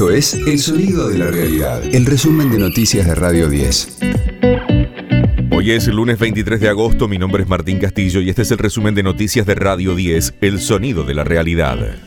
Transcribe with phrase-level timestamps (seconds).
[0.00, 3.98] Esto es El Sonido de la Realidad, el resumen de noticias de Radio 10.
[5.50, 8.50] Hoy es el lunes 23 de agosto, mi nombre es Martín Castillo y este es
[8.50, 11.98] el resumen de noticias de Radio 10, El Sonido de la Realidad.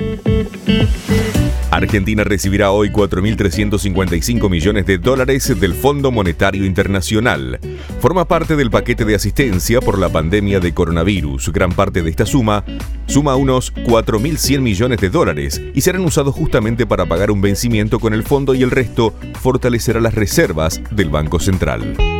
[1.83, 7.59] Argentina recibirá hoy 4.355 millones de dólares del Fondo Monetario Internacional.
[7.99, 11.51] Forma parte del paquete de asistencia por la pandemia de coronavirus.
[11.51, 12.63] Gran parte de esta suma
[13.05, 18.13] suma unos 4.100 millones de dólares y serán usados justamente para pagar un vencimiento con
[18.13, 22.12] el fondo y el resto fortalecerá las reservas del Banco Central.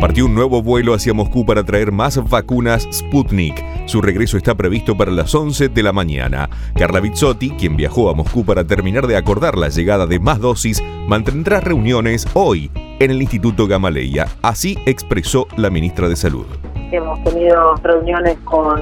[0.00, 3.62] Partió un nuevo vuelo hacia Moscú para traer más vacunas Sputnik.
[3.86, 6.48] Su regreso está previsto para las 11 de la mañana.
[6.74, 10.82] Carla Bizzotti, quien viajó a Moscú para terminar de acordar la llegada de más dosis,
[11.06, 14.26] mantendrá reuniones hoy en el Instituto Gamaleya.
[14.40, 16.46] Así expresó la ministra de Salud.
[16.90, 18.80] Hemos tenido reuniones con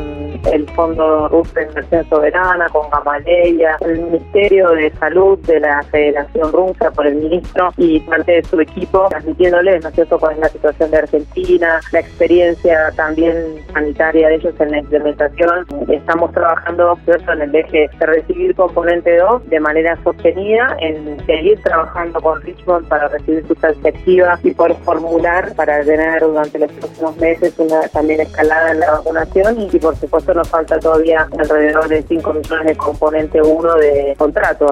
[0.52, 6.52] el Fondo Ruso de Inversión Soberana, con Gamaleya, el Ministerio de Salud de la Federación
[6.52, 10.40] Rusa, por el ministro y parte de su equipo, transmitiéndoles, ¿no es cierto?, cuál es
[10.40, 13.37] la situación de Argentina, la experiencia también
[13.73, 15.66] sanitaria de ellos en la implementación.
[15.88, 22.21] Estamos trabajando en el eje de recibir componente 2 de manera sostenida, en seguir trabajando
[22.21, 27.55] con Richmond para recibir sustancia activa y por formular para tener durante los próximos meses
[27.59, 32.32] una también escalada en la vacunación y, por supuesto nos falta todavía alrededor de 5
[32.32, 34.70] millones de componente 1 de contratos.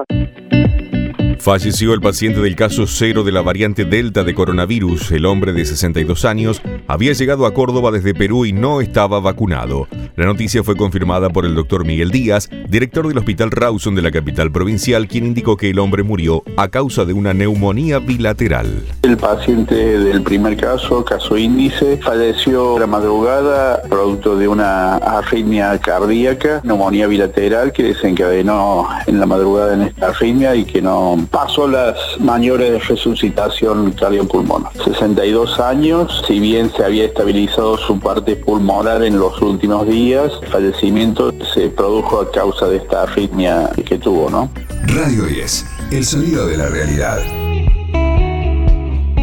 [1.47, 5.13] Falleció el paciente del caso cero de la variante Delta de coronavirus.
[5.13, 9.87] El hombre de 62 años había llegado a Córdoba desde Perú y no estaba vacunado.
[10.17, 14.11] La noticia fue confirmada por el doctor Miguel Díaz, director del Hospital Rawson de la
[14.11, 18.83] capital provincial, quien indicó que el hombre murió a causa de una neumonía bilateral.
[19.03, 26.59] El paciente del primer caso, caso índice, falleció la madrugada producto de una arritmia cardíaca,
[26.65, 31.95] neumonía bilateral que desencadenó en la madrugada en esta arritmia y que no pasó las
[32.19, 34.71] maniobras de resucitación cardiopulmonar.
[34.83, 40.47] 62 años, si bien se había estabilizado su parte pulmonar en los últimos días, el
[40.47, 44.49] fallecimiento se produjo a causa de esta arritmia que tuvo, ¿no?
[44.87, 47.19] Radio 10, el sonido de la realidad.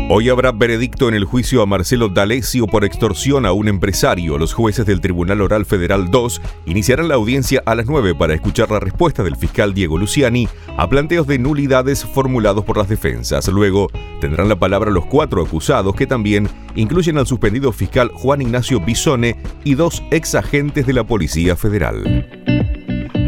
[0.06, 4.36] Hoy habrá veredicto en el juicio a Marcelo D'Alessio por extorsión a un empresario.
[4.36, 8.70] Los jueces del Tribunal Oral Federal 2 iniciarán la audiencia a las 9 para escuchar
[8.70, 13.48] la respuesta del fiscal Diego Luciani a planteos de nulidades formulados por las defensas.
[13.48, 13.88] Luego
[14.20, 19.36] tendrán la palabra los cuatro acusados que también incluyen al suspendido fiscal Juan Ignacio Bisone
[19.64, 22.63] y dos ex agentes de la Policía Federal.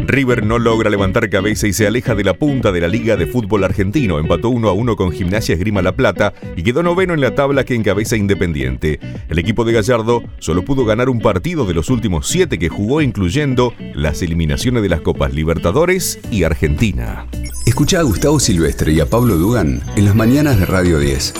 [0.07, 3.27] River no logra levantar cabeza y se aleja de la punta de la Liga de
[3.27, 4.19] Fútbol Argentino.
[4.19, 7.65] Empató 1 a 1 con Gimnasia Esgrima La Plata y quedó noveno en la tabla
[7.65, 9.01] que encabeza Independiente.
[9.27, 13.01] El equipo de Gallardo solo pudo ganar un partido de los últimos siete que jugó,
[13.01, 17.27] incluyendo las eliminaciones de las Copas Libertadores y Argentina.
[17.65, 21.33] Escucha a Gustavo Silvestre y a Pablo Dugan en las mañanas de Radio 10.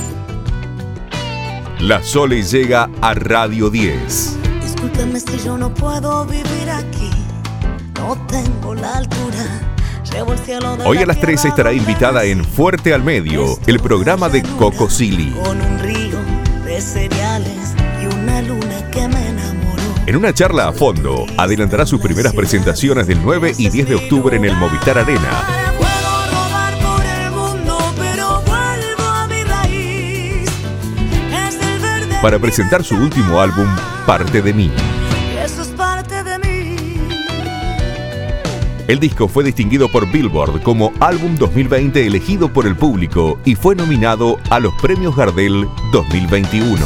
[1.79, 4.39] La Sole llega a Radio 10.
[4.61, 7.26] Discúlpeme si yo no puedo vivir aquí
[7.99, 9.67] no tengo la altura.
[10.85, 15.31] Hoy a las 3 estará invitada en Fuerte al Medio, el programa de Coco Silly.
[15.31, 16.17] Con un río
[16.65, 19.83] de cereales y una luna que me enamoró.
[20.05, 24.37] En una charla a fondo, adelantará sus primeras presentaciones del 9 y 10 de octubre
[24.37, 25.43] en el Movistar Arena.
[32.21, 33.67] Para presentar su último álbum,
[34.07, 34.71] Parte de mí.
[38.87, 43.75] El disco fue distinguido por Billboard como Álbum 2020 elegido por el público y fue
[43.75, 46.85] nominado a los Premios Gardel 2021.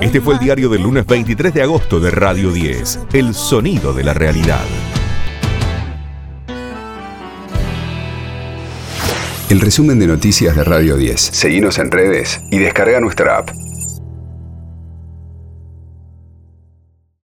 [0.00, 4.02] Este fue el diario del lunes 23 de agosto de Radio 10, El Sonido de
[4.02, 4.64] la Realidad.
[9.48, 11.20] El resumen de noticias de Radio 10.
[11.20, 13.50] Seguimos en redes y descarga nuestra app.